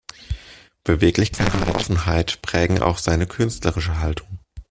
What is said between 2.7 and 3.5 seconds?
auch seine